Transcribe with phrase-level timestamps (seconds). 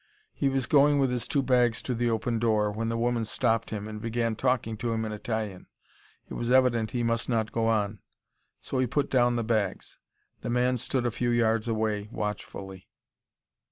[0.33, 3.69] He was going with his two bags to the open door, when the woman stopped
[3.69, 5.67] him, and began talking to him in Italian.
[6.27, 7.99] It was evident he must not go on.
[8.59, 9.99] So he put down the bags.
[10.41, 12.87] The man stood a few yards away, watchfully.